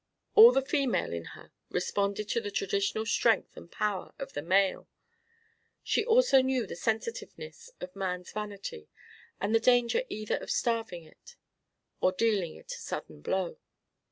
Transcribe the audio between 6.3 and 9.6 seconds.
knew the sensitiveness of man's vanity and the